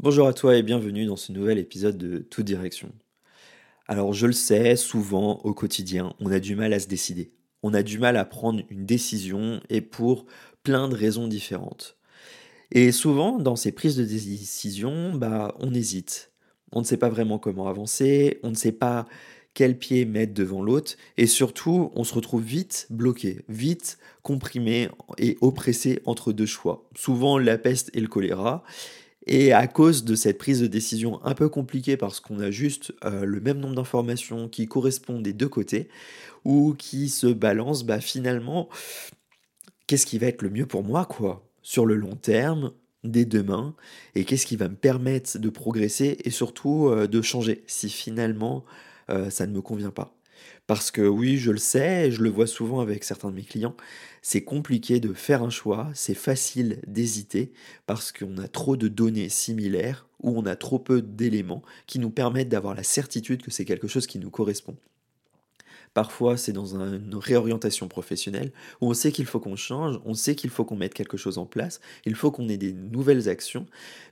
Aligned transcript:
Bonjour 0.00 0.28
à 0.28 0.32
toi 0.32 0.56
et 0.56 0.62
bienvenue 0.62 1.06
dans 1.06 1.16
ce 1.16 1.32
nouvel 1.32 1.58
épisode 1.58 1.98
de 1.98 2.18
Toute 2.18 2.46
Direction. 2.46 2.92
Alors 3.88 4.12
je 4.12 4.28
le 4.28 4.32
sais, 4.32 4.76
souvent 4.76 5.40
au 5.42 5.52
quotidien, 5.54 6.14
on 6.20 6.30
a 6.30 6.38
du 6.38 6.54
mal 6.54 6.72
à 6.72 6.78
se 6.78 6.86
décider. 6.86 7.32
On 7.64 7.74
a 7.74 7.82
du 7.82 7.98
mal 7.98 8.16
à 8.16 8.24
prendre 8.24 8.62
une 8.70 8.86
décision 8.86 9.60
et 9.70 9.80
pour 9.80 10.24
plein 10.62 10.88
de 10.88 10.94
raisons 10.94 11.26
différentes. 11.26 11.96
Et 12.70 12.92
souvent, 12.92 13.40
dans 13.40 13.56
ces 13.56 13.72
prises 13.72 13.96
de 13.96 14.04
décision, 14.04 15.14
bah, 15.16 15.56
on 15.58 15.74
hésite. 15.74 16.30
On 16.70 16.78
ne 16.78 16.84
sait 16.84 16.96
pas 16.96 17.08
vraiment 17.08 17.40
comment 17.40 17.66
avancer, 17.66 18.38
on 18.44 18.50
ne 18.50 18.56
sait 18.56 18.70
pas 18.70 19.04
quel 19.52 19.76
pied 19.76 20.04
mettre 20.04 20.32
devant 20.32 20.62
l'autre, 20.62 20.92
et 21.16 21.26
surtout, 21.26 21.90
on 21.96 22.04
se 22.04 22.14
retrouve 22.14 22.44
vite 22.44 22.86
bloqué, 22.90 23.40
vite 23.48 23.98
comprimé 24.22 24.90
et 25.18 25.36
oppressé 25.40 25.98
entre 26.04 26.32
deux 26.32 26.46
choix. 26.46 26.88
Souvent 26.94 27.36
la 27.36 27.58
peste 27.58 27.90
et 27.94 28.00
le 28.00 28.06
choléra, 28.06 28.62
et 29.28 29.52
à 29.52 29.66
cause 29.66 30.04
de 30.04 30.14
cette 30.14 30.38
prise 30.38 30.60
de 30.60 30.66
décision 30.66 31.24
un 31.24 31.34
peu 31.34 31.48
compliquée 31.48 31.96
parce 31.96 32.18
qu'on 32.18 32.40
a 32.40 32.50
juste 32.50 32.92
euh, 33.04 33.24
le 33.24 33.40
même 33.40 33.58
nombre 33.58 33.74
d'informations 33.74 34.48
qui 34.48 34.66
correspondent 34.66 35.22
des 35.22 35.34
deux 35.34 35.48
côtés 35.48 35.88
ou 36.44 36.74
qui 36.76 37.10
se 37.10 37.26
balancent, 37.26 37.84
bah 37.84 38.00
finalement, 38.00 38.68
qu'est-ce 39.86 40.06
qui 40.06 40.18
va 40.18 40.28
être 40.28 40.42
le 40.42 40.50
mieux 40.50 40.66
pour 40.66 40.82
moi, 40.82 41.04
quoi 41.04 41.46
Sur 41.62 41.84
le 41.84 41.94
long 41.96 42.16
terme, 42.16 42.72
dès 43.04 43.26
demain, 43.26 43.74
et 44.14 44.24
qu'est-ce 44.24 44.46
qui 44.46 44.56
va 44.56 44.68
me 44.68 44.76
permettre 44.76 45.38
de 45.38 45.48
progresser 45.50 46.16
et 46.24 46.30
surtout 46.30 46.88
euh, 46.88 47.06
de 47.06 47.20
changer 47.20 47.64
si 47.66 47.90
finalement 47.90 48.64
euh, 49.10 49.30
ça 49.30 49.46
ne 49.46 49.52
me 49.52 49.60
convient 49.60 49.90
pas. 49.90 50.17
Parce 50.66 50.90
que 50.90 51.02
oui, 51.02 51.38
je 51.38 51.50
le 51.50 51.58
sais, 51.58 52.10
je 52.10 52.22
le 52.22 52.30
vois 52.30 52.46
souvent 52.46 52.80
avec 52.80 53.04
certains 53.04 53.30
de 53.30 53.36
mes 53.36 53.42
clients, 53.42 53.76
c'est 54.22 54.44
compliqué 54.44 55.00
de 55.00 55.12
faire 55.12 55.42
un 55.42 55.50
choix, 55.50 55.88
c'est 55.94 56.14
facile 56.14 56.80
d'hésiter 56.86 57.52
parce 57.86 58.12
qu'on 58.12 58.38
a 58.38 58.48
trop 58.48 58.76
de 58.76 58.88
données 58.88 59.28
similaires 59.28 60.06
ou 60.22 60.38
on 60.38 60.46
a 60.46 60.56
trop 60.56 60.78
peu 60.78 61.02
d'éléments 61.02 61.62
qui 61.86 61.98
nous 61.98 62.10
permettent 62.10 62.48
d'avoir 62.48 62.74
la 62.74 62.82
certitude 62.82 63.42
que 63.42 63.50
c'est 63.50 63.64
quelque 63.64 63.88
chose 63.88 64.06
qui 64.06 64.18
nous 64.18 64.30
correspond. 64.30 64.76
Parfois, 65.94 66.36
c'est 66.36 66.52
dans 66.52 66.66
une 66.66 67.14
réorientation 67.14 67.88
professionnelle 67.88 68.52
où 68.80 68.88
on 68.90 68.94
sait 68.94 69.12
qu'il 69.12 69.26
faut 69.26 69.40
qu'on 69.40 69.56
change, 69.56 70.00
on 70.04 70.14
sait 70.14 70.34
qu'il 70.34 70.50
faut 70.50 70.64
qu'on 70.64 70.76
mette 70.76 70.94
quelque 70.94 71.16
chose 71.16 71.38
en 71.38 71.46
place, 71.46 71.80
il 72.04 72.14
faut 72.14 72.30
qu'on 72.30 72.48
ait 72.48 72.56
des 72.56 72.72
nouvelles 72.72 73.28
actions. 73.28 73.66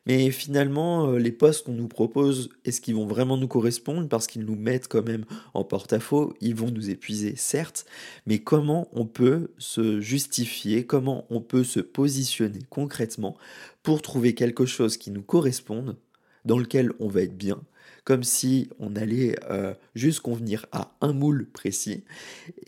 Mais 0.07 0.31
finalement, 0.31 1.11
euh, 1.11 1.19
les 1.19 1.33
postes 1.33 1.67
qu'on 1.67 1.73
nous 1.73 1.89
propose, 1.89 2.51
est-ce 2.65 2.81
qu'ils 2.81 2.95
vont 2.95 3.07
vraiment 3.07 3.37
nous 3.37 3.49
correspondre 3.49 4.09
parce 4.09 4.27
qu'ils 4.27 4.45
nous 4.45 4.57
mettent 4.57 4.89
quand 4.89 5.07
même 5.07 5.25
en 5.55 5.65
porte-à-faux? 5.65 6.35
Ils 6.41 6.55
vont 6.55 6.71
nous 6.71 6.91
épuiser, 6.91 7.35
certes, 7.37 7.87
mais 8.27 8.39
comment 8.39 8.89
on 8.93 9.07
peut 9.07 9.51
se 9.59 10.01
justifier, 10.01 10.87
comment 10.87 11.27
on 11.31 11.41
peut 11.41 11.65
se 11.65 11.81
positionner 11.81 12.61
concrètement 12.71 13.37
pour 13.83 14.03
trouver 14.03 14.35
quelque 14.35 14.67
chose 14.67 14.97
qui 14.97 15.11
nous 15.11 15.23
corresponde, 15.23 15.97
dans 16.45 16.59
lequel 16.59 16.93
on 17.01 17.09
va 17.09 17.23
être 17.23 17.37
bien 17.37 17.61
comme 18.07 18.23
si 18.23 18.71
on 18.79 18.95
allait 18.95 19.35
euh, 19.51 19.75
juste 19.97 20.21
convenir 20.21 20.67
à 20.71 20.93
un 21.01 21.13
moule 21.13 21.51
précis. 21.51 22.05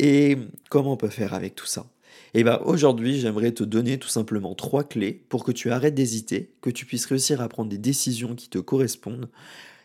Et 0.00 0.36
comment 0.69 0.95
on 0.95 0.97
peut 0.97 1.08
faire 1.08 1.33
avec 1.33 1.55
tout 1.55 1.64
ça? 1.64 1.86
Et 2.34 2.41
eh 2.41 2.45
bien 2.45 2.58
aujourd'hui, 2.64 3.20
j'aimerais 3.20 3.53
te 3.53 3.62
donner 3.62 3.98
tout 3.98 4.08
simplement 4.08 4.56
trois 4.56 4.83
clés 4.83 5.25
pour 5.28 5.45
que 5.45 5.53
tu 5.53 5.70
arrêtes 5.70 5.95
d'hésiter, 5.95 6.50
que 6.61 6.70
tu 6.70 6.84
puisses 6.86 7.06
réussir 7.06 7.41
à 7.41 7.48
prendre 7.48 7.70
des 7.70 7.78
décisions 7.78 8.34
qui 8.34 8.50
te 8.50 8.58
correspondent, 8.58 9.30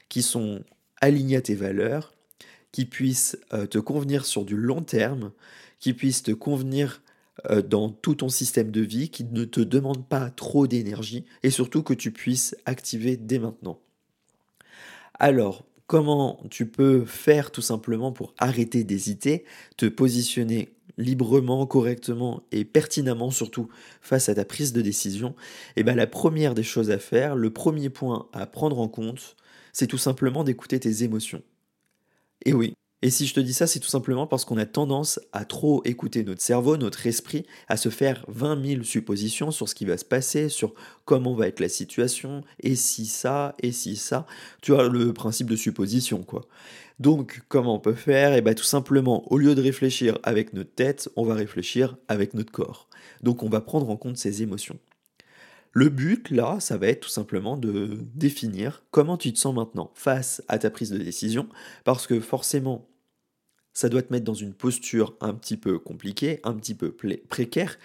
qui 0.10 0.24
sont 0.24 0.64
alignées 1.02 1.36
à 1.36 1.42
tes 1.42 1.56
valeurs, 1.56 2.16
qui 2.72 2.86
puissent 2.86 3.38
euh, 3.54 3.68
te 3.68 3.78
convenir 3.78 4.26
sur 4.26 4.46
du 4.46 4.58
long 4.58 4.82
terme, 4.82 5.32
qui 5.80 5.94
puissent 5.94 6.24
te 6.24 6.32
convenir 6.32 7.04
euh, 7.52 7.62
dans 7.62 7.90
tout 7.90 8.16
ton 8.16 8.30
système 8.30 8.72
de 8.72 8.82
vie, 8.82 9.10
qui 9.10 9.24
ne 9.24 9.46
te 9.46 9.62
demandent 9.62 10.08
pas 10.08 10.32
trop 10.32 10.66
d'énergie 10.66 11.26
et 11.44 11.52
surtout 11.52 11.84
que 11.84 11.94
tu 11.94 12.10
puisses 12.10 12.56
activer 12.66 13.18
dès 13.18 13.38
maintenant. 13.38 13.80
Alors, 15.20 15.64
comment 15.88 16.42
tu 16.50 16.68
peux 16.68 17.06
faire 17.06 17.52
tout 17.52 17.62
simplement 17.62 18.12
pour 18.12 18.34
arrêter 18.38 18.84
d'hésiter, 18.84 19.46
te 19.78 19.86
positionner 19.86 20.76
librement, 20.98 21.66
correctement 21.66 22.44
et 22.52 22.66
pertinemment 22.66 23.32
surtout 23.32 23.70
face 24.02 24.30
à 24.30 24.36
ta 24.36 24.46
prise 24.46 24.74
de 24.74 24.82
décision, 24.82 25.36
eh 25.76 25.84
bien 25.84 25.96
la 25.96 26.08
première 26.08 26.54
des 26.54 26.64
choses 26.64 26.92
à 26.92 27.00
faire, 27.00 27.36
le 27.36 27.52
premier 27.52 27.90
point 27.90 28.28
à 28.34 28.46
prendre 28.46 28.80
en 28.80 28.88
compte, 28.88 29.36
c'est 29.72 29.88
tout 29.88 29.98
simplement 29.98 30.44
d'écouter 30.44 30.80
tes 30.80 31.04
émotions. 31.04 31.42
Et 32.46 32.54
oui, 32.54 32.76
et 33.04 33.10
si 33.10 33.28
je 33.28 33.34
te 33.34 33.42
dis 33.42 33.52
ça, 33.52 33.68
c'est 33.68 33.82
tout 33.82 33.90
simplement 33.90 34.28
parce 34.28 34.46
qu'on 34.46 34.58
a 34.58 34.66
tendance 34.66 35.20
à 35.34 35.44
trop 35.44 35.82
écouter 35.84 36.24
notre 36.24 36.42
cerveau, 36.42 36.78
notre 36.78 37.06
esprit, 37.06 37.46
à 37.68 37.76
se 37.76 37.90
faire 37.90 38.24
20 38.30 38.66
000 38.66 38.84
suppositions 38.84 39.52
sur 39.52 39.68
ce 39.68 39.76
qui 39.76 39.84
va 39.84 39.98
se 39.98 40.06
passer, 40.06 40.48
sur 40.48 40.74
comment 41.04 41.36
va 41.36 41.50
être 41.50 41.60
la 41.60 41.68
situation, 41.68 42.46
et 42.62 42.78
si 42.78 43.06
ça, 43.06 43.56
et 43.62 43.74
si 43.74 43.98
ça. 43.98 44.26
Tu 44.62 44.72
vois, 44.72 44.88
le 44.88 45.12
principe 45.12 45.50
de 45.50 45.58
supposition, 45.58 46.24
quoi. 46.24 46.48
Donc, 46.98 47.42
comment 47.50 47.76
on 47.76 47.80
peut 47.80 47.94
faire? 47.94 48.36
Eh 48.36 48.42
bien, 48.42 48.54
tout 48.54 48.64
simplement, 48.64 49.30
au 49.34 49.38
lieu 49.38 49.54
de 49.54 49.62
réfléchir 49.62 50.18
avec 50.24 50.54
notre 50.54 50.74
tête, 50.74 51.10
on 51.18 51.26
va 51.26 51.34
réfléchir 51.34 51.98
avec 52.08 52.34
notre 52.34 52.54
corps. 52.54 52.88
Donc, 53.22 53.44
on 53.44 53.50
va 53.50 53.60
prendre 53.60 53.90
en 53.90 53.98
compte 53.98 54.16
ses 54.16 54.44
émotions. 54.44 54.80
Le 55.74 55.90
but, 55.90 56.30
là, 56.30 56.62
ça 56.62 56.78
va 56.78 56.88
être 56.88 57.02
tout 57.02 57.10
simplement 57.10 57.58
de 57.58 57.98
définir 58.16 58.86
comment 58.92 59.18
tu 59.18 59.34
te 59.34 59.40
sens 59.40 59.54
maintenant 59.54 59.92
face 59.94 60.42
à 60.48 60.58
ta 60.58 60.70
prise 60.70 60.92
de 60.92 60.98
décision, 60.98 61.50
parce 61.84 62.08
que 62.08 62.22
forcément, 62.22 62.88
ça 63.74 63.90
doit 63.90 64.02
te 64.02 64.14
mettre 64.14 64.26
dans 64.26 64.34
une 64.34 64.54
posture 64.54 65.16
un 65.20 65.34
petit 65.34 65.58
peu 65.58 65.80
compliquée, 65.80 66.40
un 66.44 66.54
petit 66.54 66.76
peu 66.76 66.92
précaire, 67.30 67.78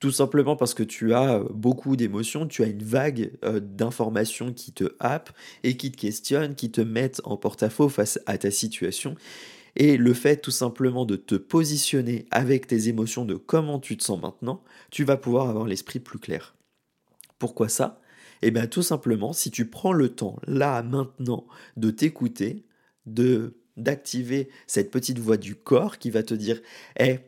tout 0.00 0.10
simplement 0.10 0.56
parce 0.56 0.74
que 0.74 0.82
tu 0.82 1.12
as 1.12 1.36
euh, 1.36 1.44
beaucoup 1.50 1.96
d'émotions, 1.96 2.46
tu 2.46 2.62
as 2.62 2.66
une 2.66 2.82
vague 2.82 3.32
euh, 3.44 3.60
d'informations 3.60 4.52
qui 4.52 4.72
te 4.72 4.94
happent 5.00 5.32
et 5.62 5.76
qui 5.76 5.92
te 5.92 5.98
questionnent, 5.98 6.54
qui 6.54 6.70
te 6.70 6.80
mettent 6.80 7.20
en 7.24 7.36
porte-à-faux 7.36 7.88
face 7.88 8.18
à 8.26 8.38
ta 8.38 8.50
situation. 8.50 9.14
Et 9.76 9.96
le 9.96 10.14
fait 10.14 10.36
tout 10.36 10.52
simplement 10.52 11.04
de 11.04 11.16
te 11.16 11.34
positionner 11.34 12.26
avec 12.30 12.66
tes 12.66 12.88
émotions 12.88 13.24
de 13.24 13.34
comment 13.34 13.80
tu 13.80 13.96
te 13.96 14.04
sens 14.04 14.20
maintenant, 14.20 14.62
tu 14.90 15.04
vas 15.04 15.16
pouvoir 15.16 15.48
avoir 15.48 15.66
l'esprit 15.66 15.98
plus 15.98 16.18
clair. 16.18 16.54
Pourquoi 17.38 17.68
ça? 17.68 18.00
Eh 18.42 18.50
bien 18.50 18.66
tout 18.66 18.82
simplement, 18.82 19.32
si 19.32 19.50
tu 19.50 19.68
prends 19.68 19.92
le 19.92 20.10
temps, 20.10 20.36
là, 20.46 20.82
maintenant, 20.82 21.46
de 21.76 21.90
t'écouter, 21.90 22.66
de 23.06 23.56
d'activer 23.76 24.48
cette 24.66 24.90
petite 24.90 25.18
voix 25.18 25.36
du 25.36 25.54
corps 25.54 25.98
qui 25.98 26.10
va 26.10 26.22
te 26.22 26.34
dire 26.34 26.60
Eh, 26.98 27.18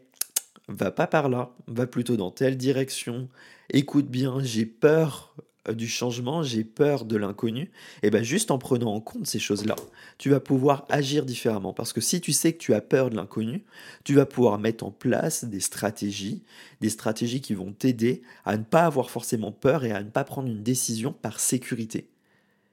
va 0.68 0.90
pas 0.90 1.06
par 1.06 1.28
là, 1.28 1.54
va 1.66 1.86
plutôt 1.86 2.16
dans 2.16 2.30
telle 2.30 2.56
direction, 2.56 3.28
écoute 3.70 4.08
bien, 4.08 4.38
j'ai 4.42 4.66
peur 4.66 5.34
euh, 5.68 5.74
du 5.74 5.88
changement, 5.88 6.42
j'ai 6.42 6.64
peur 6.64 7.04
de 7.04 7.16
l'inconnu, 7.16 7.62
et 7.62 7.70
eh 8.04 8.10
bien 8.10 8.22
juste 8.22 8.50
en 8.50 8.58
prenant 8.58 8.94
en 8.94 9.00
compte 9.00 9.26
ces 9.26 9.38
choses-là, 9.38 9.76
tu 10.18 10.30
vas 10.30 10.40
pouvoir 10.40 10.84
agir 10.88 11.24
différemment. 11.24 11.72
Parce 11.72 11.92
que 11.92 12.00
si 12.00 12.20
tu 12.20 12.32
sais 12.32 12.52
que 12.52 12.58
tu 12.58 12.74
as 12.74 12.80
peur 12.80 13.10
de 13.10 13.16
l'inconnu, 13.16 13.64
tu 14.04 14.14
vas 14.14 14.26
pouvoir 14.26 14.58
mettre 14.58 14.84
en 14.84 14.90
place 14.90 15.44
des 15.44 15.60
stratégies, 15.60 16.42
des 16.80 16.90
stratégies 16.90 17.40
qui 17.40 17.54
vont 17.54 17.72
t'aider 17.72 18.22
à 18.44 18.56
ne 18.56 18.64
pas 18.64 18.84
avoir 18.84 19.10
forcément 19.10 19.52
peur 19.52 19.84
et 19.84 19.92
à 19.92 20.02
ne 20.02 20.10
pas 20.10 20.24
prendre 20.24 20.48
une 20.48 20.62
décision 20.62 21.12
par 21.12 21.40
sécurité. 21.40 22.08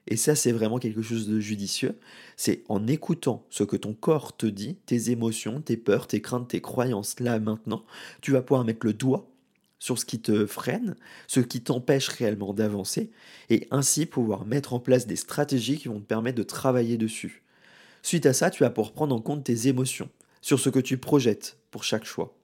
Et 0.06 0.16
ça, 0.16 0.34
c'est 0.34 0.52
vraiment 0.52 0.78
quelque 0.78 1.02
chose 1.02 1.28
de 1.28 1.40
judicieux. 1.40 1.98
C'est 2.36 2.62
en 2.68 2.86
écoutant 2.86 3.46
ce 3.50 3.64
que 3.64 3.76
ton 3.76 3.94
corps 3.94 4.36
te 4.36 4.46
dit, 4.46 4.76
tes 4.86 5.10
émotions, 5.10 5.60
tes 5.60 5.76
peurs, 5.76 6.06
tes 6.06 6.20
craintes, 6.20 6.48
tes 6.48 6.60
croyances, 6.60 7.20
là, 7.20 7.38
maintenant, 7.38 7.84
tu 8.20 8.32
vas 8.32 8.42
pouvoir 8.42 8.64
mettre 8.64 8.84
le 8.84 8.92
doigt 8.92 9.30
sur 9.78 9.98
ce 9.98 10.04
qui 10.04 10.20
te 10.20 10.46
freine, 10.46 10.96
ce 11.26 11.40
qui 11.40 11.60
t'empêche 11.60 12.08
réellement 12.08 12.54
d'avancer, 12.54 13.10
et 13.50 13.66
ainsi 13.70 14.06
pouvoir 14.06 14.46
mettre 14.46 14.72
en 14.72 14.80
place 14.80 15.06
des 15.06 15.16
stratégies 15.16 15.78
qui 15.78 15.88
vont 15.88 16.00
te 16.00 16.06
permettre 16.06 16.38
de 16.38 16.42
travailler 16.42 16.96
dessus. 16.96 17.42
Suite 18.02 18.26
à 18.26 18.32
ça, 18.32 18.50
tu 18.50 18.62
vas 18.62 18.70
pouvoir 18.70 18.92
prendre 18.92 19.14
en 19.14 19.20
compte 19.20 19.44
tes 19.44 19.68
émotions, 19.68 20.10
sur 20.40 20.60
ce 20.60 20.68
que 20.68 20.78
tu 20.78 20.98
projettes 20.98 21.58
pour 21.70 21.84
chaque 21.84 22.04
choix. 22.04 22.36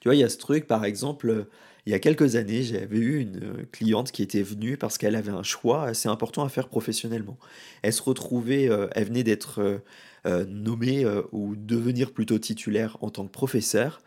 Tu 0.00 0.08
vois, 0.08 0.16
il 0.16 0.20
y 0.20 0.24
a 0.24 0.28
ce 0.28 0.38
truc, 0.38 0.66
par 0.66 0.84
exemple, 0.84 1.46
il 1.86 1.92
y 1.92 1.94
a 1.94 1.98
quelques 1.98 2.36
années, 2.36 2.62
j'avais 2.62 2.98
eu 2.98 3.20
une 3.20 3.42
euh, 3.42 3.66
cliente 3.72 4.12
qui 4.12 4.22
était 4.22 4.42
venue 4.42 4.76
parce 4.76 4.98
qu'elle 4.98 5.16
avait 5.16 5.30
un 5.30 5.42
choix 5.42 5.84
assez 5.84 6.08
important 6.08 6.44
à 6.44 6.48
faire 6.48 6.68
professionnellement. 6.68 7.38
Elle 7.82 7.92
se 7.92 8.02
retrouvait, 8.02 8.68
euh, 8.68 8.88
elle 8.92 9.04
venait 9.06 9.22
d'être 9.22 9.82
euh, 10.26 10.44
nommée 10.46 11.06
ou 11.32 11.56
devenir 11.56 12.12
plutôt 12.12 12.38
titulaire 12.38 12.98
en 13.00 13.10
tant 13.10 13.24
que 13.24 13.32
professeur, 13.32 14.02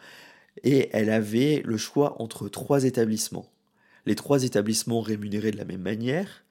et 0.64 0.90
elle 0.94 1.10
avait 1.10 1.64
le 1.66 1.78
choix 1.78 2.22
entre 2.22 2.50
trois 2.50 2.84
établissements. 2.84 3.50
Les 4.06 4.16
trois 4.16 4.44
établissements 4.44 5.02
rémunéraient 5.02 5.52
de 5.52 5.58
la 5.58 5.66
même 5.66 5.81
manière, 5.81 6.44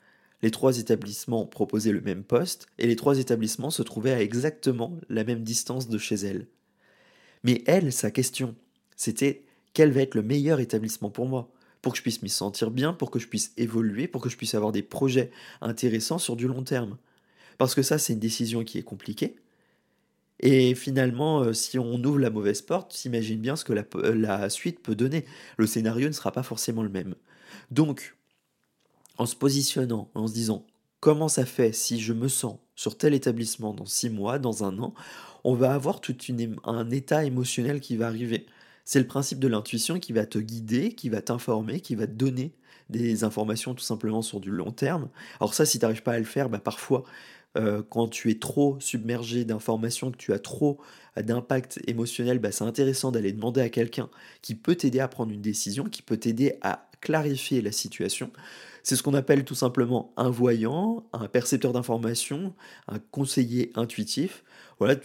les 0.43 0.51
trois 0.51 0.79
établissements 0.79 1.47
proposaient 1.47 1.93
le 1.93 2.01
même 2.01 2.25
poste, 2.25 2.67
et 2.79 2.89
les 2.89 2.97
trois 2.97 3.21
établissements 3.21 3.71
se 3.71 3.83
trouvaient 3.83 4.13
à 4.13 4.21
exactement 4.21 4.99
la 5.09 5.23
même 5.23 5.45
distance 5.45 5.89
de 5.89 5.99
chez 5.99 6.17
elle. 6.17 6.49
Mais 7.45 7.63
elle, 7.67 7.93
sa 7.93 8.11
question, 8.11 8.57
c'était 8.97 9.45
quel 9.75 9.91
va 9.93 10.03
être 10.03 10.15
le 10.15 10.23
meilleur 10.23 10.61
établissement 10.61 11.11
pour 11.11 11.27
moi? 11.27 11.51
Pour 11.81 11.93
que 11.93 11.99
je 11.99 12.03
puisse 12.03 12.23
m'y 12.23 12.29
sentir 12.29 12.71
bien, 12.71 12.93
pour 12.93 13.11
que 13.11 13.19
je 13.19 13.27
puisse 13.27 13.53
évoluer, 13.57 14.07
pour 14.07 14.21
que 14.21 14.29
je 14.29 14.37
puisse 14.37 14.55
avoir 14.55 14.73
des 14.73 14.83
projets 14.83 15.31
intéressants 15.61 16.19
sur 16.19 16.37
du 16.37 16.47
long 16.47 16.63
terme. 16.63 16.97
Parce 17.59 17.75
que 17.75 17.83
ça, 17.83 17.99
c'est 17.99 18.13
une 18.13 18.21
décision 18.21 18.65
qui 18.65 18.79
est 18.79 18.83
compliquée. 18.83 19.37
Et 20.41 20.75
finalement, 20.75 21.41
euh, 21.41 21.53
si 21.53 21.79
on 21.79 21.95
ouvre 22.03 22.19
la 22.19 22.31
mauvaise 22.31 22.63
porte, 22.63 22.93
s'imagine 22.93 23.41
bien 23.41 23.57
ce 23.57 23.65
que 23.65 23.73
la, 23.73 23.85
euh, 23.97 24.15
la, 24.15 24.51
suite 24.51 24.81
peut 24.81 24.95
donner. 24.95 25.25
Le 25.57 25.67
scénario 25.67 26.09
ne 26.09 26.13
sera 26.13 26.33
pas 26.33 26.43
forcément 26.43 26.83
le 26.83 26.89
même. 26.89 27.15
Donc, 27.71 28.17
en 29.19 29.27
se 29.27 29.37
positionnant, 29.37 30.11
en 30.15 30.27
se 30.27 30.35
disant 30.35 30.67
comment 31.01 31.29
ça 31.29 31.47
fait 31.47 31.73
si 31.73 32.01
je 32.01 32.13
me 32.13 32.29
sens 32.29 32.59
sur 32.75 32.99
tel 32.99 33.15
établissement 33.15 33.75
dans 33.75 33.87
six 33.87 34.11
mois, 34.11 34.39
dans 34.39 34.65
un 34.65 34.79
an, 34.79 34.95
on 35.45 35.55
va 35.55 35.75
avoir 35.75 36.01
tout 36.01 36.17
un 36.65 36.91
état 36.91 37.25
émotionnel 37.25 37.81
qui 37.81 37.97
va 37.97 38.07
arriver. 38.09 38.47
C'est 38.85 38.99
le 38.99 39.07
principe 39.07 39.39
de 39.39 39.49
l'intuition 39.49 39.99
qui 39.99 40.13
va 40.13 40.27
te 40.27 40.39
guider, 40.39 40.93
qui 40.93 41.09
va 41.09 41.23
t'informer, 41.23 41.81
qui 41.81 41.95
va 41.95 42.07
te 42.07 42.13
donner 42.13 42.53
des 42.91 43.25
informations 43.25 43.75
tout 43.75 43.85
simplement 43.85 44.23
sur 44.23 44.41
du 44.41 44.51
long 44.51 44.71
terme. 44.71 45.09
Alors 45.41 45.55
ça, 45.55 45.65
si 45.65 45.79
tu 45.79 45.85
n'arrives 45.85 46.03
pas 46.03 46.13
à 46.13 46.19
le 46.19 46.25
faire, 46.25 46.49
bah 46.49 46.59
parfois, 46.59 47.05
euh, 47.57 47.83
quand 47.89 48.09
tu 48.09 48.31
es 48.31 48.39
trop 48.39 48.79
submergé 48.81 49.45
d'informations, 49.45 50.11
que 50.11 50.17
tu 50.17 50.33
as 50.33 50.39
trop 50.39 50.79
d'impact 51.17 51.81
émotionnel, 51.87 52.39
bah 52.39 52.53
c'est 52.53 52.65
intéressant 52.65 53.13
d'aller 53.13 53.33
demander 53.33 53.61
à 53.61 53.69
quelqu'un 53.69 54.09
qui 54.41 54.55
peut 54.55 54.75
t'aider 54.75 55.01
à 55.01 55.09
prendre 55.09 55.33
une 55.33 55.43
décision, 55.43 55.85
qui 55.85 56.03
peut 56.03 56.17
t'aider 56.17 56.57
à 56.63 56.89
clarifier 57.01 57.61
la 57.61 57.73
situation. 57.73 58.31
C'est 58.83 58.97
ce 58.97 59.03
qu'on 59.03 59.15
appelle 59.15 59.45
tout 59.45 59.55
simplement 59.55 60.13
un 60.17 60.31
voyant, 60.31 61.05
un 61.13 61.29
percepteur 61.29 61.73
d'informations, 61.73 62.55
un 62.89 62.99
conseiller 62.99 63.71
intuitif. 63.75 64.43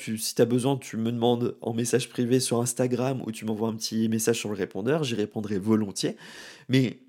Si 0.08 0.36
tu 0.36 0.42
as 0.42 0.46
besoin, 0.46 0.78
tu 0.78 0.98
me 0.98 1.12
demandes 1.12 1.56
en 1.62 1.74
message 1.74 2.10
privé 2.10 2.40
sur 2.40 2.62
Instagram 2.62 3.22
ou 3.26 3.32
tu 3.32 3.46
m'envoies 3.46 3.70
un 3.70 3.76
petit 3.76 4.10
message 4.10 4.40
sur 4.40 4.50
le 4.50 4.56
répondeur, 4.56 5.04
j'y 5.04 5.16
répondrai 5.16 5.60
volontiers. 5.60 6.18
Mais 6.70 7.00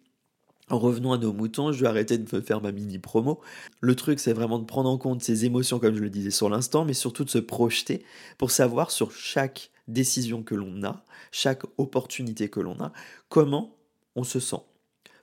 en 0.71 0.79
revenant 0.79 1.13
à 1.13 1.19
nos 1.19 1.33
moutons, 1.33 1.73
je 1.73 1.81
vais 1.81 1.87
arrêter 1.87 2.19
de 2.19 2.41
faire 2.41 2.61
ma 2.61 2.73
mini 2.73 2.99
promo. 2.99 3.41
Le 3.81 3.95
truc, 3.95 4.21
c'est 4.21 4.33
vraiment 4.33 4.59
de 4.59 4.65
prendre 4.65 4.91
en 4.91 4.99
compte 4.99 5.23
ses 5.23 5.45
émotions, 5.45 5.79
comme 5.79 5.95
je 5.95 6.01
le 6.01 6.11
disais 6.11 6.31
sur 6.31 6.51
l'instant, 6.51 6.85
mais 6.85 6.95
surtout 6.95 7.25
de 7.25 7.31
se 7.31 7.39
projeter 7.39 8.05
pour 8.37 8.51
savoir 8.51 8.91
sur 8.91 9.13
chaque 9.13 9.71
décision 9.87 10.43
que 10.43 10.55
l'on 10.55 10.83
a, 10.85 11.05
chaque 11.33 11.63
opportunité 11.79 12.49
que 12.49 12.61
l'on 12.61 12.79
a, 12.81 12.93
comment 13.29 13.75
on 14.15 14.25
se 14.25 14.41
sent 14.41 14.61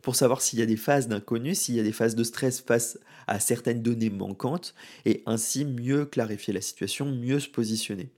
pour 0.05 0.15
savoir 0.15 0.39
s'il 0.39 0.59
y 0.59 0.61
a 0.61 0.67
des 0.67 0.77
phases 0.77 1.07
d'inconnu, 1.07 1.55
s'il 1.55 1.73
y 1.73 1.79
a 1.79 1.83
des 1.83 1.91
phases 1.91 2.13
de 2.13 2.23
stress 2.23 2.61
face 2.61 2.99
à 3.25 3.39
certaines 3.39 3.81
données 3.81 4.11
manquantes, 4.11 4.75
et 5.03 5.23
ainsi 5.25 5.65
mieux 5.65 6.05
clarifier 6.05 6.53
la 6.53 6.61
situation, 6.61 7.07
mieux 7.07 7.39
se 7.39 7.49
positionner. 7.49 8.11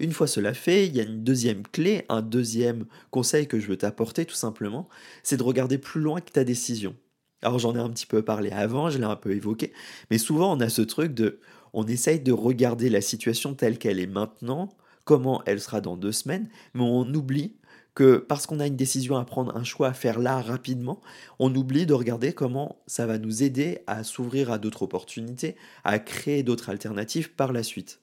Une 0.00 0.10
fois 0.10 0.26
cela 0.26 0.54
fait, 0.54 0.88
il 0.88 0.96
y 0.96 1.00
a 1.00 1.04
une 1.04 1.22
deuxième 1.22 1.62
clé, 1.62 2.04
un 2.08 2.20
deuxième 2.20 2.86
conseil 3.12 3.46
que 3.46 3.60
je 3.60 3.68
veux 3.68 3.76
t'apporter 3.76 4.24
tout 4.24 4.34
simplement, 4.34 4.88
c'est 5.22 5.36
de 5.36 5.44
regarder 5.44 5.78
plus 5.78 6.00
loin 6.00 6.20
que 6.20 6.32
ta 6.32 6.42
décision. 6.42 6.96
Alors 7.42 7.60
j'en 7.60 7.76
ai 7.76 7.78
un 7.78 7.90
petit 7.90 8.06
peu 8.06 8.22
parlé 8.22 8.50
avant, 8.50 8.90
je 8.90 8.98
l'ai 8.98 9.04
un 9.04 9.14
peu 9.14 9.30
évoqué, 9.36 9.72
mais 10.10 10.18
souvent 10.18 10.52
on 10.52 10.58
a 10.58 10.68
ce 10.68 10.82
truc 10.82 11.14
de, 11.14 11.38
on 11.74 11.86
essaye 11.86 12.18
de 12.18 12.32
regarder 12.32 12.90
la 12.90 13.02
situation 13.02 13.54
telle 13.54 13.78
qu'elle 13.78 14.00
est 14.00 14.08
maintenant, 14.08 14.68
comment 15.04 15.44
elle 15.46 15.60
sera 15.60 15.80
dans 15.80 15.96
deux 15.96 16.10
semaines, 16.10 16.48
mais 16.74 16.82
on 16.82 17.06
oublie 17.14 17.54
que 17.94 18.16
parce 18.16 18.46
qu'on 18.46 18.60
a 18.60 18.66
une 18.66 18.76
décision 18.76 19.16
à 19.16 19.24
prendre, 19.24 19.56
un 19.56 19.64
choix 19.64 19.88
à 19.88 19.92
faire 19.92 20.18
là 20.18 20.40
rapidement, 20.40 21.00
on 21.38 21.54
oublie 21.54 21.86
de 21.86 21.94
regarder 21.94 22.32
comment 22.32 22.82
ça 22.86 23.06
va 23.06 23.18
nous 23.18 23.42
aider 23.42 23.80
à 23.86 24.04
s'ouvrir 24.04 24.50
à 24.50 24.58
d'autres 24.58 24.82
opportunités, 24.82 25.56
à 25.84 25.98
créer 25.98 26.42
d'autres 26.42 26.70
alternatives 26.70 27.32
par 27.32 27.52
la 27.52 27.62
suite. 27.62 28.00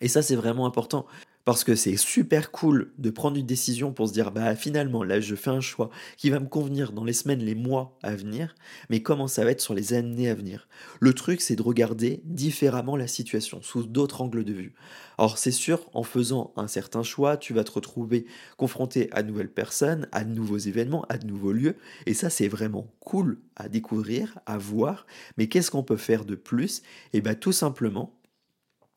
Et 0.00 0.08
ça, 0.08 0.22
c'est 0.22 0.36
vraiment 0.36 0.66
important. 0.66 1.06
Parce 1.44 1.64
que 1.64 1.74
c'est 1.74 1.96
super 1.96 2.52
cool 2.52 2.92
de 2.98 3.10
prendre 3.10 3.36
une 3.36 3.46
décision 3.46 3.92
pour 3.92 4.06
se 4.06 4.12
dire, 4.12 4.30
bah 4.30 4.54
finalement, 4.54 5.02
là, 5.02 5.20
je 5.20 5.34
fais 5.34 5.50
un 5.50 5.60
choix 5.60 5.90
qui 6.16 6.30
va 6.30 6.38
me 6.38 6.46
convenir 6.46 6.92
dans 6.92 7.02
les 7.02 7.12
semaines, 7.12 7.40
les 7.40 7.56
mois 7.56 7.98
à 8.04 8.14
venir, 8.14 8.54
mais 8.90 9.02
comment 9.02 9.26
ça 9.26 9.44
va 9.44 9.50
être 9.50 9.60
sur 9.60 9.74
les 9.74 9.92
années 9.92 10.30
à 10.30 10.36
venir? 10.36 10.68
Le 11.00 11.12
truc, 11.14 11.40
c'est 11.40 11.56
de 11.56 11.62
regarder 11.62 12.22
différemment 12.24 12.96
la 12.96 13.08
situation, 13.08 13.60
sous 13.60 13.82
d'autres 13.82 14.20
angles 14.20 14.44
de 14.44 14.52
vue. 14.52 14.74
Or, 15.18 15.36
c'est 15.36 15.50
sûr, 15.50 15.90
en 15.94 16.04
faisant 16.04 16.52
un 16.56 16.68
certain 16.68 17.02
choix, 17.02 17.36
tu 17.36 17.54
vas 17.54 17.64
te 17.64 17.72
retrouver 17.72 18.26
confronté 18.56 19.08
à 19.12 19.24
de 19.24 19.28
nouvelles 19.28 19.52
personnes, 19.52 20.06
à 20.12 20.22
de 20.22 20.32
nouveaux 20.32 20.58
événements, 20.58 21.04
à 21.08 21.18
de 21.18 21.26
nouveaux 21.26 21.52
lieux, 21.52 21.76
et 22.06 22.14
ça, 22.14 22.30
c'est 22.30 22.48
vraiment 22.48 22.92
cool 23.00 23.40
à 23.56 23.68
découvrir, 23.68 24.38
à 24.46 24.58
voir, 24.58 25.06
mais 25.36 25.48
qu'est-ce 25.48 25.72
qu'on 25.72 25.82
peut 25.82 25.96
faire 25.96 26.24
de 26.24 26.36
plus? 26.36 26.82
Et 27.12 27.20
bien, 27.20 27.34
tout 27.34 27.52
simplement, 27.52 28.14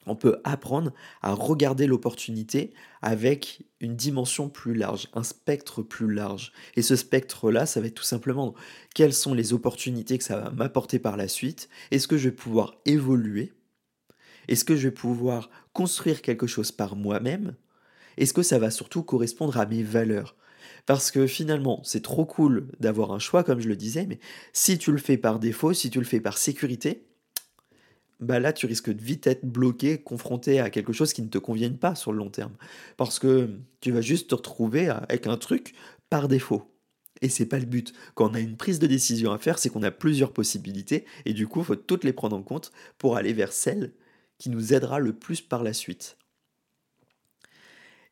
on 0.05 0.15
peut 0.15 0.39
apprendre 0.43 0.91
à 1.21 1.33
regarder 1.33 1.87
l'opportunité 1.87 2.73
avec 3.01 3.63
une 3.79 3.95
dimension 3.95 4.49
plus 4.49 4.73
large, 4.73 5.07
un 5.13 5.23
spectre 5.23 5.81
plus 5.81 6.11
large. 6.11 6.51
Et 6.75 6.81
ce 6.81 6.95
spectre-là, 6.95 7.65
ça 7.65 7.81
va 7.81 7.87
être 7.87 7.95
tout 7.95 8.03
simplement 8.03 8.53
quelles 8.93 9.13
sont 9.13 9.33
les 9.33 9.53
opportunités 9.53 10.17
que 10.17 10.23
ça 10.23 10.39
va 10.39 10.51
m'apporter 10.51 10.99
par 10.99 11.17
la 11.17 11.27
suite, 11.27 11.69
est-ce 11.91 12.07
que 12.07 12.17
je 12.17 12.29
vais 12.29 12.35
pouvoir 12.35 12.75
évoluer, 12.85 13.53
est-ce 14.47 14.65
que 14.65 14.75
je 14.75 14.87
vais 14.87 14.93
pouvoir 14.93 15.49
construire 15.73 16.21
quelque 16.21 16.47
chose 16.47 16.71
par 16.71 16.95
moi-même, 16.95 17.55
est-ce 18.17 18.33
que 18.33 18.43
ça 18.43 18.59
va 18.59 18.71
surtout 18.71 19.03
correspondre 19.03 19.57
à 19.57 19.65
mes 19.65 19.83
valeurs? 19.83 20.35
Parce 20.85 21.11
que 21.11 21.27
finalement, 21.27 21.81
c'est 21.83 22.03
trop 22.03 22.25
cool 22.25 22.67
d'avoir 22.79 23.11
un 23.11 23.19
choix, 23.19 23.43
comme 23.43 23.59
je 23.59 23.67
le 23.67 23.75
disais, 23.75 24.05
mais 24.05 24.19
si 24.53 24.77
tu 24.77 24.91
le 24.91 24.97
fais 24.97 25.17
par 25.17 25.39
défaut, 25.39 25.73
si 25.73 25.89
tu 25.89 25.99
le 25.99 26.05
fais 26.05 26.19
par 26.19 26.37
sécurité, 26.37 27.07
bah 28.19 28.39
là 28.39 28.53
tu 28.53 28.65
risques 28.65 28.91
de 28.91 29.01
vite 29.01 29.27
être 29.27 29.45
bloqué, 29.45 29.97
confronté 30.01 30.59
à 30.59 30.69
quelque 30.69 30.93
chose 30.93 31.13
qui 31.13 31.21
ne 31.21 31.27
te 31.27 31.37
convienne 31.37 31.77
pas 31.77 31.95
sur 31.95 32.11
le 32.11 32.17
long 32.17 32.29
terme. 32.29 32.53
Parce 32.97 33.19
que 33.19 33.49
tu 33.81 33.91
vas 33.91 34.01
juste 34.01 34.29
te 34.29 34.35
retrouver 34.35 34.89
avec 34.89 35.27
un 35.27 35.37
truc 35.37 35.73
par 36.09 36.27
défaut. 36.27 36.71
Et 37.21 37.29
c'est 37.29 37.45
pas 37.45 37.59
le 37.59 37.65
but. 37.65 37.93
Quand 38.13 38.31
on 38.31 38.33
a 38.33 38.39
une 38.39 38.57
prise 38.57 38.79
de 38.79 38.87
décision 38.87 39.31
à 39.31 39.37
faire, 39.37 39.57
c'est 39.59 39.69
qu'on 39.69 39.83
a 39.83 39.91
plusieurs 39.91 40.33
possibilités 40.33 41.05
et 41.25 41.33
du 41.33 41.47
coup, 41.47 41.59
il 41.59 41.65
faut 41.65 41.75
toutes 41.75 42.03
les 42.03 42.13
prendre 42.13 42.35
en 42.35 42.43
compte 42.43 42.71
pour 42.97 43.17
aller 43.17 43.33
vers 43.33 43.53
celle 43.53 43.93
qui 44.37 44.49
nous 44.49 44.73
aidera 44.73 44.99
le 44.99 45.13
plus 45.13 45.41
par 45.41 45.63
la 45.63 45.73
suite. 45.73 46.17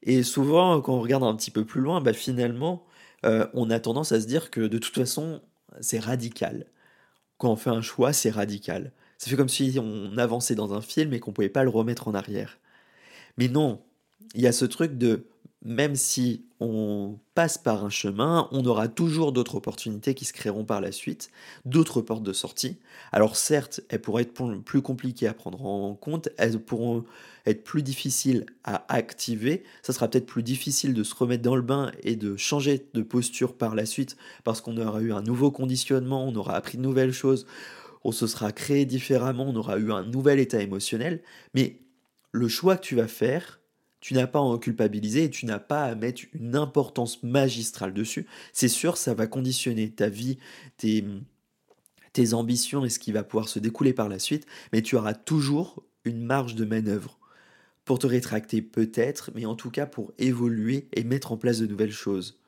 Et 0.03 0.23
souvent, 0.23 0.81
quand 0.81 0.95
on 0.95 1.01
regarde 1.01 1.23
un 1.23 1.35
petit 1.35 1.51
peu 1.51 1.65
plus 1.65 1.81
loin, 1.81 2.01
bah 2.01 2.13
finalement, 2.13 2.85
euh, 3.25 3.47
on 3.53 3.69
a 3.69 3.79
tendance 3.79 4.11
à 4.11 4.19
se 4.21 4.27
dire 4.27 4.51
que 4.51 4.61
de 4.61 4.77
toute 4.77 4.95
façon, 4.95 5.41
c'est 5.81 5.99
radical. 5.99 6.65
Quand 7.38 7.51
on 7.51 7.56
fait 7.56 7.69
un 7.69 7.81
choix, 7.81 8.13
c'est 8.13 8.29
radical. 8.29 8.91
Ça 9.23 9.29
fait 9.29 9.37
comme 9.37 9.47
si 9.47 9.79
on 9.79 10.17
avançait 10.17 10.53
dans 10.53 10.73
un 10.73 10.81
film 10.81 11.13
et 11.13 11.21
qu'on 11.21 11.31
pouvait 11.31 11.47
pas 11.47 11.63
le 11.63 11.69
remettre 11.69 12.09
en 12.09 12.13
arrière. 12.13 12.59
Mais 13.37 13.47
non, 13.47 13.81
il 14.35 14.41
y 14.41 14.47
a 14.47 14.51
ce 14.51 14.65
truc 14.65 14.97
de 14.97 15.27
même 15.63 15.95
si 15.95 16.43
on 16.59 17.19
passe 17.35 17.57
par 17.57 17.85
un 17.85 17.89
chemin, 17.89 18.49
on 18.51 18.65
aura 18.65 18.89
toujours 18.89 19.31
d'autres 19.31 19.55
opportunités 19.55 20.13
qui 20.13 20.25
se 20.25 20.33
créeront 20.33 20.65
par 20.65 20.81
la 20.81 20.91
suite, 20.91 21.29
d'autres 21.63 22.01
portes 22.01 22.23
de 22.23 22.33
sortie. 22.33 22.79
Alors 23.13 23.37
certes, 23.37 23.79
elles 23.87 24.01
pourraient 24.01 24.23
être 24.23 24.61
plus 24.65 24.81
compliquées 24.81 25.27
à 25.27 25.33
prendre 25.33 25.65
en 25.65 25.95
compte, 25.95 26.27
elles 26.37 26.59
pourront 26.59 27.05
être 27.45 27.63
plus 27.63 27.81
difficiles 27.81 28.45
à 28.65 28.83
activer, 28.93 29.63
ça 29.83 29.93
sera 29.93 30.09
peut-être 30.09 30.25
plus 30.25 30.43
difficile 30.43 30.93
de 30.93 31.03
se 31.03 31.15
remettre 31.15 31.43
dans 31.43 31.55
le 31.55 31.61
bain 31.61 31.93
et 32.03 32.17
de 32.17 32.35
changer 32.35 32.85
de 32.93 33.01
posture 33.01 33.55
par 33.55 33.73
la 33.73 33.85
suite 33.85 34.17
parce 34.43 34.59
qu'on 34.59 34.75
aura 34.75 34.99
eu 34.99 35.13
un 35.13 35.21
nouveau 35.21 35.49
conditionnement, 35.49 36.27
on 36.27 36.35
aura 36.35 36.55
appris 36.55 36.77
de 36.77 36.83
nouvelles 36.83 37.13
choses, 37.13 37.45
on 38.03 38.11
se 38.11 38.27
sera 38.27 38.51
créé 38.51 38.85
différemment, 38.85 39.45
on 39.47 39.56
aura 39.56 39.78
eu 39.78 39.92
un 39.92 40.04
nouvel 40.04 40.39
état 40.39 40.61
émotionnel, 40.61 41.21
mais 41.54 41.81
le 42.31 42.47
choix 42.47 42.78
que 42.78 42.85
tu 42.85 42.95
vas 42.95 43.07
faire, 43.07 43.61
tu 44.01 44.13
n'as 44.13 44.28
pas 44.28 44.39
à 44.39 44.42
en 44.42 44.57
culpabiliser 44.57 45.25
et 45.25 45.30
tu 45.30 45.45
n'as 45.45 45.59
pas 45.59 45.83
à 45.85 45.95
mettre 45.95 46.23
une 46.33 46.56
importance 46.57 47.23
magistrale 47.23 47.94
dessus. 47.94 48.25
C'est 48.51 48.68
sûr, 48.68 48.97
ça 48.97 49.13
va 49.13 49.28
conditionner 49.28 49.89
ta 49.92 50.09
vie, 50.09 50.37
tes, 50.75 51.06
tes 52.11 52.33
ambitions 52.33 52.83
et 52.83 52.89
ce 52.89 52.99
qui 52.99 53.13
va 53.13 53.23
pouvoir 53.23 53.47
se 53.47 53.59
découler 53.59 53.94
par 53.94 54.09
la 54.09 54.19
suite, 54.19 54.45
mais 54.73 54.81
tu 54.81 54.97
auras 54.97 55.13
toujours 55.13 55.83
une 56.04 56.21
marge 56.21 56.56
de 56.56 56.66
manœuvre 56.66 57.18
pour 57.85 57.99
te 57.99 58.07
rétracter 58.07 58.61
peut-être, 58.61 59.31
mais 59.35 59.45
en 59.45 59.56
tout 59.56 59.71
cas 59.71 59.85
pour 59.85 60.11
évoluer 60.18 60.87
et 60.94 61.04
mettre 61.04 61.31
en 61.31 61.37
place 61.37 61.59
de 61.59 61.68
nouvelles 61.68 61.92
choses. 61.92 62.39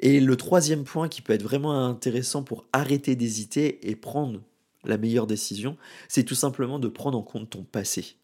Et 0.00 0.20
le 0.20 0.36
troisième 0.36 0.84
point 0.84 1.08
qui 1.08 1.22
peut 1.22 1.32
être 1.32 1.42
vraiment 1.42 1.86
intéressant 1.86 2.42
pour 2.42 2.66
arrêter 2.72 3.16
d'hésiter 3.16 3.88
et 3.88 3.96
prendre 3.96 4.40
la 4.88 4.98
meilleure 4.98 5.26
décision, 5.26 5.76
c'est 6.08 6.24
tout 6.24 6.34
simplement 6.34 6.78
de 6.78 6.88
prendre 6.88 7.18
en 7.18 7.22
compte 7.22 7.50
ton 7.50 7.64
passé. 7.64 8.16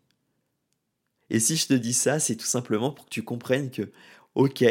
Et 1.31 1.41
si 1.41 1.57
je 1.57 1.69
te 1.69 1.75
dis 1.75 1.93
ça, 1.93 2.19
c'est 2.19 2.37
tout 2.37 2.47
simplement 2.47 2.93
pour 2.93 3.07
que 3.07 3.11
tu 3.11 3.23
comprennes 3.23 3.71
que, 3.71 3.91
ok, 4.35 4.65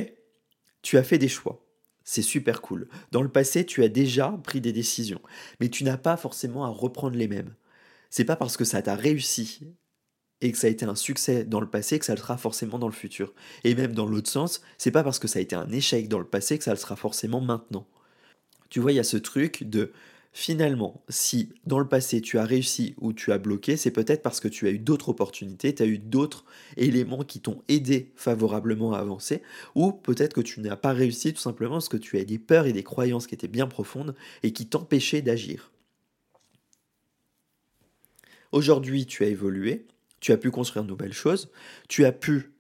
tu 0.82 0.98
as 0.98 1.04
fait 1.04 1.18
des 1.18 1.28
choix. 1.28 1.66
C'est 2.04 2.22
super 2.22 2.62
cool. 2.62 2.88
Dans 3.12 3.22
le 3.22 3.30
passé, 3.30 3.66
tu 3.66 3.84
as 3.84 3.90
déjà 3.90 4.32
pris 4.44 4.62
des 4.62 4.74
décisions, 4.74 5.22
mais 5.60 5.70
tu 5.70 5.84
n'as 5.84 5.98
pas 5.98 6.18
forcément 6.18 6.66
à 6.66 6.70
reprendre 6.70 7.16
les 7.16 7.28
mêmes. 7.28 7.54
C'est 8.10 8.26
pas 8.26 8.36
parce 8.36 8.58
que 8.58 8.66
ça 8.66 8.82
t'a 8.82 8.96
réussi 8.96 9.68
et 10.42 10.52
que 10.52 10.58
ça 10.58 10.68
a 10.68 10.70
été 10.70 10.86
un 10.86 10.96
succès 10.96 11.44
dans 11.46 11.60
le 11.60 11.70
passé 11.70 12.00
que 12.00 12.06
ça 12.06 12.16
le 12.16 12.20
sera 12.20 12.38
forcément 12.38 12.80
dans 12.80 12.88
le 12.88 12.94
futur. 12.94 13.34
Et 13.64 13.76
même 13.76 13.94
dans 13.94 14.06
l'autre 14.06 14.30
sens, 14.30 14.62
c'est 14.78 14.92
pas 14.92 15.04
parce 15.04 15.20
que 15.20 15.28
ça 15.28 15.40
a 15.40 15.42
été 15.42 15.56
un 15.56 15.70
échec 15.70 16.08
dans 16.08 16.20
le 16.20 16.26
passé 16.26 16.58
que 16.58 16.64
ça 16.64 16.72
le 16.72 16.78
sera 16.78 16.96
forcément 16.96 17.42
maintenant. 17.42 17.88
Tu 18.70 18.80
vois, 18.80 18.92
il 18.92 18.96
y 18.96 19.00
a 19.00 19.04
ce 19.04 19.18
truc 19.18 19.64
de 19.64 19.92
Finalement, 20.32 21.04
si 21.10 21.50
dans 21.66 21.80
le 21.80 21.88
passé 21.88 22.22
tu 22.22 22.38
as 22.38 22.46
réussi 22.46 22.94
ou 23.00 23.14
tu 23.14 23.32
as 23.32 23.40
bloqué, 23.40 23.78
c'est 23.78 23.92
peut-être 23.92 24.22
parce 24.22 24.40
que 24.40 24.48
tu 24.48 24.68
as 24.68 24.70
eu 24.70 24.78
d'autres 24.78 25.10
opportunités, 25.10 25.74
tu 25.74 25.82
as 25.82 25.88
eu 25.88 25.98
d'autres 25.98 26.46
éléments 26.78 27.24
qui 27.24 27.40
t'ont 27.40 27.64
aidé 27.68 28.12
favorablement 28.16 28.94
à 28.94 29.00
avancer, 29.00 29.42
ou 29.74 29.92
peut-être 29.92 30.34
que 30.34 30.42
tu 30.42 30.60
n'as 30.62 30.76
pas 30.76 30.94
réussi 30.94 31.34
tout 31.34 31.42
simplement 31.42 31.76
parce 31.76 31.90
que 31.90 31.98
tu 31.98 32.18
as 32.20 32.24
des 32.24 32.38
peurs 32.38 32.68
et 32.68 32.74
des 32.74 32.84
croyances 32.84 33.26
qui 33.26 33.34
étaient 33.34 33.48
bien 33.48 33.68
profondes 33.68 34.16
et 34.44 34.54
qui 34.54 34.68
t'empêchaient 34.68 35.24
d'agir. 35.24 35.72
Aujourd'hui, 38.52 39.06
tu 39.08 39.24
as 39.24 39.28
évolué, 39.28 39.88
tu 40.20 40.32
as 40.32 40.38
pu 40.38 40.52
construire 40.52 40.84
de 40.84 40.90
nouvelles 40.90 41.14
choses, 41.14 41.50
tu 41.88 42.06
as 42.06 42.12
pu 42.12 42.52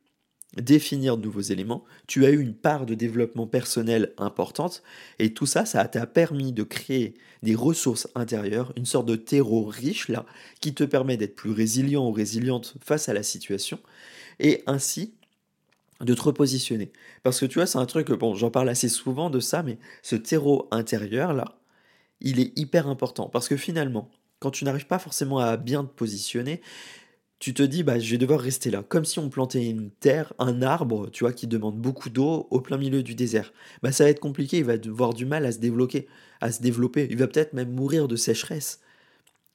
définir 0.57 1.17
de 1.17 1.23
nouveaux 1.23 1.41
éléments, 1.41 1.85
tu 2.07 2.25
as 2.25 2.31
eu 2.31 2.41
une 2.41 2.55
part 2.55 2.85
de 2.85 2.95
développement 2.95 3.47
personnel 3.47 4.13
importante, 4.17 4.83
et 5.19 5.33
tout 5.33 5.45
ça, 5.45 5.65
ça 5.65 5.85
t'a 5.87 6.07
permis 6.07 6.53
de 6.53 6.63
créer 6.63 7.13
des 7.43 7.55
ressources 7.55 8.07
intérieures, 8.15 8.73
une 8.75 8.85
sorte 8.85 9.05
de 9.05 9.15
terreau 9.15 9.65
riche 9.65 10.09
là, 10.09 10.25
qui 10.59 10.73
te 10.73 10.83
permet 10.83 11.17
d'être 11.17 11.35
plus 11.35 11.51
résilient 11.51 12.07
ou 12.07 12.11
résiliente 12.11 12.75
face 12.83 13.09
à 13.09 13.13
la 13.13 13.23
situation, 13.23 13.79
et 14.39 14.63
ainsi 14.65 15.13
de 16.01 16.13
te 16.13 16.21
repositionner. 16.21 16.91
Parce 17.23 17.39
que 17.39 17.45
tu 17.45 17.55
vois, 17.55 17.67
c'est 17.67 17.77
un 17.77 17.85
truc, 17.85 18.11
bon, 18.11 18.33
j'en 18.33 18.49
parle 18.49 18.69
assez 18.69 18.89
souvent 18.89 19.29
de 19.29 19.39
ça, 19.39 19.63
mais 19.63 19.77
ce 20.01 20.15
terreau 20.15 20.67
intérieur 20.71 21.33
là, 21.33 21.59
il 22.21 22.39
est 22.39 22.57
hyper 22.57 22.87
important, 22.87 23.29
parce 23.29 23.47
que 23.47 23.55
finalement, 23.55 24.09
quand 24.39 24.51
tu 24.51 24.65
n'arrives 24.65 24.87
pas 24.87 24.99
forcément 24.99 25.39
à 25.39 25.57
bien 25.57 25.83
te 25.83 25.93
positionner, 25.93 26.61
tu 27.39 27.53
te 27.53 27.63
dis, 27.63 27.83
bah, 27.83 27.99
je 27.99 28.11
vais 28.11 28.17
devoir 28.17 28.41
rester 28.41 28.69
là. 28.69 28.83
Comme 28.83 29.05
si 29.05 29.17
on 29.17 29.29
plantait 29.29 29.65
une 29.65 29.91
terre, 29.91 30.33
un 30.39 30.61
arbre, 30.61 31.09
tu 31.09 31.23
vois, 31.23 31.31
qui 31.31 31.47
demande 31.47 31.77
beaucoup 31.77 32.09
d'eau 32.09 32.47
au 32.51 32.59
plein 32.59 32.77
milieu 32.77 33.01
du 33.01 33.15
désert. 33.15 33.53
Bah, 33.81 33.93
ça 33.93 34.03
va 34.03 34.09
être 34.09 34.19
compliqué, 34.19 34.57
il 34.57 34.65
va 34.65 34.73
avoir 34.73 35.13
du 35.13 35.25
mal 35.25 35.45
à 35.45 35.51
se 35.53 35.59
développer, 35.59 36.07
à 36.41 36.51
se 36.51 36.61
développer. 36.61 37.07
Il 37.09 37.17
va 37.17 37.27
peut-être 37.27 37.53
même 37.53 37.71
mourir 37.71 38.09
de 38.09 38.17
sécheresse. 38.17 38.81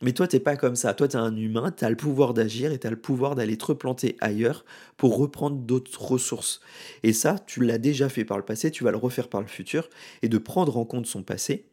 Mais 0.00 0.12
toi, 0.12 0.26
t'es 0.26 0.41
pas 0.41 0.57
comme 0.57 0.76
ça. 0.76 0.95
Toi, 0.95 1.09
tu 1.09 1.17
es 1.17 1.21
un 1.21 1.37
humain, 1.37 1.73
tu 1.73 1.85
as 1.85 1.91
le 1.91 1.97
pouvoir 1.97 2.35
d'agir 2.35 2.73
et 2.73 2.79
tu 2.79 2.87
as 2.87 2.91
le 2.91 2.99
pouvoir 2.99 3.35
d'aller 3.35 3.59
te 3.59 3.67
replanter 3.67 4.17
ailleurs 4.21 4.64
pour 4.97 5.17
reprendre 5.19 5.57
d'autres 5.57 6.03
ressources. 6.03 6.61
Et 7.03 7.12
ça, 7.12 7.38
tu 7.47 7.64
l'as 7.64 7.79
déjà 7.79 8.09
fait 8.09 8.25
par 8.25 8.38
le 8.38 8.45
passé, 8.45 8.71
tu 8.71 8.85
vas 8.85 8.91
le 8.93 8.97
refaire 8.97 9.29
par 9.29 9.43
le 9.43 9.47
futur. 9.47 9.91
Et 10.23 10.29
de 10.29 10.38
prendre 10.38 10.79
en 10.79 10.87
compte 10.87 11.07
son 11.07 11.23
passé, 11.23 11.67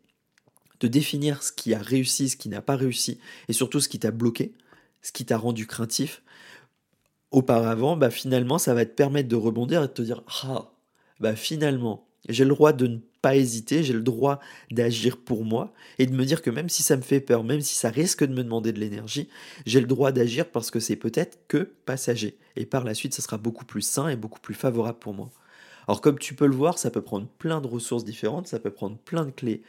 de 0.82 0.88
définir 0.88 1.42
ce 1.42 1.54
qui 1.54 1.74
a 1.74 1.80
réussi, 1.80 2.30
ce 2.30 2.38
qui 2.38 2.50
n'a 2.50 2.62
pas 2.62 2.76
réussi, 2.76 3.20
et 3.48 3.54
surtout 3.54 3.80
ce 3.80 3.90
qui 3.90 4.00
t'a 4.00 4.12
bloqué, 4.12 4.54
ce 5.02 5.12
qui 5.12 5.26
t'a 5.26 5.38
rendu 5.38 5.68
craintif, 5.68 6.24
auparavant, 7.32 7.98
bah 7.98 8.10
finalement, 8.10 8.58
ça 8.58 8.74
va 8.74 8.86
te 8.86 8.92
permettre 8.92 9.30
de 9.30 9.36
rebondir 9.36 9.84
et 9.84 9.88
de 9.88 9.94
te 9.94 10.02
dire 10.02 10.24
Ah, 10.44 10.72
bah 11.20 11.36
finalement, 11.36 12.08
j'ai 12.30 12.44
le 12.44 12.52
droit 12.52 12.74
de 12.74 12.88
ne 12.88 12.98
pas 13.22 13.36
hésiter, 13.36 13.84
j'ai 13.84 13.94
le 13.94 14.02
droit 14.02 14.40
d'agir 14.72 15.18
pour 15.18 15.46
moi 15.46 15.74
et 16.00 16.06
de 16.06 16.14
me 16.14 16.26
dire 16.26 16.42
que 16.42 16.50
même 16.50 16.70
si 16.70 16.84
ça 16.84 16.98
me 16.98 17.02
fait 17.02 17.20
peur, 17.20 17.44
même 17.44 17.62
si 17.62 17.76
ça 17.76 17.90
risque 17.90 18.24
de 18.24 18.34
me 18.34 18.44
demander 18.44 18.72
de 18.72 18.80
l'énergie, 18.80 19.30
j'ai 19.66 19.80
le 19.80 19.88
droit 19.88 20.12
d'agir 20.12 20.50
parce 20.50 20.72
que 20.72 20.80
c'est 20.80 20.96
peut-être 20.96 21.40
que 21.48 21.74
passager. 21.86 22.38
Et 22.56 22.66
par 22.66 22.84
la 22.84 22.94
suite, 22.94 23.14
ça 23.14 23.22
sera 23.22 23.38
beaucoup 23.38 23.66
plus 23.66 23.82
sain 23.82 24.10
et 24.10 24.16
beaucoup 24.16 24.40
plus 24.40 24.54
favorable 24.54 25.00
pour 25.00 25.14
moi. 25.14 25.30
Alors 25.88 26.02
comme 26.02 26.20
tu 26.20 26.36
peux 26.36 26.48
le 26.48 26.56
voir, 26.56 26.78
ça 26.78 26.92
peut 26.92 27.02
prendre 27.02 27.28
plein 27.28 27.62
de 27.62 27.68
ressources 27.68 28.06
différentes, 28.06 28.48
ça 28.48 28.60
peut 28.60 28.72
prendre 28.72 28.98
plein 28.98 29.26
de 29.26 29.32
clés 29.32 29.64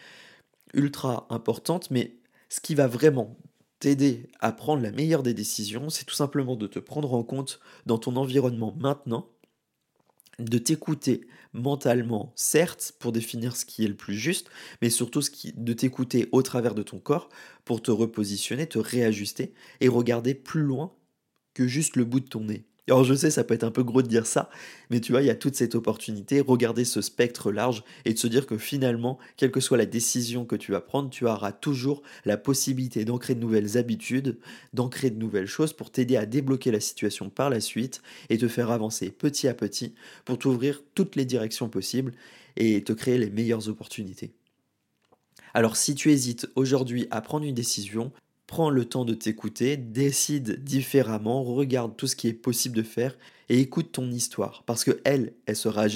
ultra 0.74 1.26
importantes, 1.30 1.90
mais 1.90 2.16
ce 2.48 2.60
qui 2.60 2.74
va 2.74 2.86
vraiment 2.86 3.36
t'aider 3.82 4.28
à 4.38 4.52
prendre 4.52 4.80
la 4.80 4.92
meilleure 4.92 5.24
des 5.24 5.34
décisions, 5.34 5.90
c'est 5.90 6.04
tout 6.04 6.14
simplement 6.14 6.54
de 6.54 6.68
te 6.68 6.78
prendre 6.78 7.14
en 7.14 7.24
compte 7.24 7.58
dans 7.84 7.98
ton 7.98 8.14
environnement 8.14 8.76
maintenant, 8.78 9.28
de 10.38 10.56
t'écouter 10.58 11.26
mentalement, 11.52 12.32
certes, 12.36 12.94
pour 13.00 13.10
définir 13.10 13.56
ce 13.56 13.64
qui 13.64 13.84
est 13.84 13.88
le 13.88 13.96
plus 13.96 14.14
juste, 14.14 14.48
mais 14.82 14.88
surtout 14.88 15.20
de 15.56 15.72
t'écouter 15.72 16.28
au 16.30 16.42
travers 16.42 16.76
de 16.76 16.84
ton 16.84 17.00
corps 17.00 17.28
pour 17.64 17.82
te 17.82 17.90
repositionner, 17.90 18.68
te 18.68 18.78
réajuster 18.78 19.52
et 19.80 19.88
regarder 19.88 20.34
plus 20.34 20.62
loin 20.62 20.94
que 21.52 21.66
juste 21.66 21.96
le 21.96 22.04
bout 22.04 22.20
de 22.20 22.28
ton 22.28 22.44
nez. 22.44 22.64
Alors 22.88 23.04
je 23.04 23.14
sais, 23.14 23.30
ça 23.30 23.44
peut 23.44 23.54
être 23.54 23.62
un 23.62 23.70
peu 23.70 23.84
gros 23.84 24.02
de 24.02 24.08
dire 24.08 24.26
ça, 24.26 24.50
mais 24.90 25.00
tu 25.00 25.12
vois, 25.12 25.22
il 25.22 25.26
y 25.26 25.30
a 25.30 25.36
toute 25.36 25.54
cette 25.54 25.76
opportunité, 25.76 26.40
regarder 26.40 26.84
ce 26.84 27.00
spectre 27.00 27.52
large 27.52 27.84
et 28.04 28.12
de 28.12 28.18
se 28.18 28.26
dire 28.26 28.44
que 28.44 28.58
finalement, 28.58 29.20
quelle 29.36 29.52
que 29.52 29.60
soit 29.60 29.76
la 29.76 29.86
décision 29.86 30.44
que 30.44 30.56
tu 30.56 30.72
vas 30.72 30.80
prendre, 30.80 31.08
tu 31.08 31.24
auras 31.26 31.52
toujours 31.52 32.02
la 32.24 32.36
possibilité 32.36 33.04
d'ancrer 33.04 33.36
de 33.36 33.40
nouvelles 33.40 33.78
habitudes, 33.78 34.36
d'ancrer 34.72 35.10
de 35.10 35.18
nouvelles 35.18 35.46
choses 35.46 35.72
pour 35.72 35.92
t'aider 35.92 36.16
à 36.16 36.26
débloquer 36.26 36.72
la 36.72 36.80
situation 36.80 37.30
par 37.30 37.50
la 37.50 37.60
suite 37.60 38.02
et 38.30 38.38
te 38.38 38.48
faire 38.48 38.72
avancer 38.72 39.12
petit 39.12 39.46
à 39.46 39.54
petit 39.54 39.94
pour 40.24 40.38
t'ouvrir 40.38 40.82
toutes 40.96 41.14
les 41.14 41.24
directions 41.24 41.68
possibles 41.68 42.12
et 42.56 42.82
te 42.82 42.92
créer 42.92 43.16
les 43.16 43.30
meilleures 43.30 43.68
opportunités. 43.68 44.32
Alors 45.54 45.76
si 45.76 45.94
tu 45.94 46.10
hésites 46.10 46.48
aujourd'hui 46.56 47.06
à 47.12 47.20
prendre 47.20 47.44
une 47.44 47.54
décision, 47.54 48.10
prends 48.52 48.68
le 48.68 48.84
temps 48.84 49.06
de 49.06 49.14
t'écouter, 49.14 49.78
décide 49.78 50.62
différemment, 50.62 51.42
regarde 51.42 51.96
tout 51.96 52.06
ce 52.06 52.14
qui 52.14 52.28
est 52.28 52.34
possible 52.34 52.76
de 52.76 52.82
faire 52.82 53.16
et 53.48 53.58
écoute 53.60 53.92
ton 53.92 54.10
histoire 54.10 54.62
parce 54.66 54.84
que 54.84 55.00
elle, 55.06 55.32
elle 55.46 55.56
sera, 55.56 55.86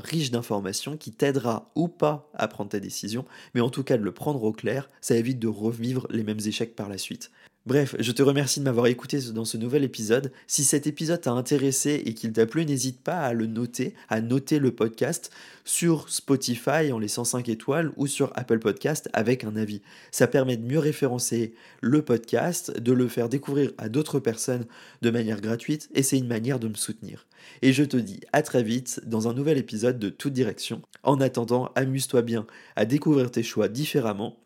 riche 0.00 0.32
d'informations 0.32 0.96
qui 0.96 1.12
t'aidera 1.12 1.70
ou 1.76 1.86
pas 1.86 2.28
à 2.34 2.48
prendre 2.48 2.70
ta 2.70 2.80
décision, 2.80 3.24
mais 3.54 3.60
en 3.60 3.70
tout 3.70 3.84
cas 3.84 3.98
de 3.98 4.02
le 4.02 4.10
prendre 4.10 4.42
au 4.42 4.50
clair, 4.50 4.90
ça 5.00 5.14
évite 5.14 5.38
de 5.38 5.46
revivre 5.46 6.08
les 6.10 6.24
mêmes 6.24 6.40
échecs 6.44 6.74
par 6.74 6.88
la 6.88 6.98
suite. 6.98 7.30
Bref, 7.66 7.96
je 7.98 8.12
te 8.12 8.22
remercie 8.22 8.60
de 8.60 8.64
m'avoir 8.64 8.86
écouté 8.86 9.18
dans 9.34 9.44
ce 9.44 9.56
nouvel 9.56 9.82
épisode. 9.82 10.30
Si 10.46 10.62
cet 10.62 10.86
épisode 10.86 11.22
t'a 11.22 11.32
intéressé 11.32 12.00
et 12.06 12.14
qu'il 12.14 12.32
t'a 12.32 12.46
plu, 12.46 12.64
n'hésite 12.64 13.00
pas 13.00 13.18
à 13.18 13.32
le 13.32 13.46
noter, 13.46 13.94
à 14.08 14.20
noter 14.20 14.60
le 14.60 14.70
podcast 14.70 15.32
sur 15.64 16.08
Spotify 16.08 16.92
en 16.92 17.00
laissant 17.00 17.24
5 17.24 17.48
étoiles 17.48 17.90
ou 17.96 18.06
sur 18.06 18.30
Apple 18.36 18.60
Podcast 18.60 19.08
avec 19.14 19.42
un 19.42 19.56
avis. 19.56 19.82
Ça 20.12 20.28
permet 20.28 20.56
de 20.56 20.64
mieux 20.64 20.78
référencer 20.78 21.54
le 21.80 22.02
podcast, 22.02 22.78
de 22.78 22.92
le 22.92 23.08
faire 23.08 23.28
découvrir 23.28 23.72
à 23.78 23.88
d'autres 23.88 24.20
personnes 24.20 24.66
de 25.02 25.10
manière 25.10 25.40
gratuite 25.40 25.88
et 25.92 26.04
c'est 26.04 26.18
une 26.18 26.28
manière 26.28 26.60
de 26.60 26.68
me 26.68 26.74
soutenir. 26.74 27.26
Et 27.62 27.72
je 27.72 27.82
te 27.82 27.96
dis 27.96 28.20
à 28.32 28.42
très 28.42 28.62
vite 28.62 29.00
dans 29.06 29.26
un 29.26 29.34
nouvel 29.34 29.58
épisode 29.58 29.98
de 29.98 30.08
Toute 30.08 30.32
Direction. 30.32 30.82
En 31.02 31.20
attendant, 31.20 31.72
amuse-toi 31.74 32.22
bien 32.22 32.46
à 32.76 32.84
découvrir 32.84 33.32
tes 33.32 33.42
choix 33.42 33.66
différemment 33.66 34.36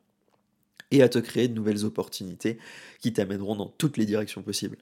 et 0.90 1.02
à 1.02 1.08
te 1.08 1.18
créer 1.18 1.48
de 1.48 1.54
nouvelles 1.54 1.84
opportunités 1.84 2.58
qui 3.00 3.12
t'amèneront 3.12 3.56
dans 3.56 3.68
toutes 3.68 3.96
les 3.96 4.06
directions 4.06 4.42
possibles. 4.42 4.78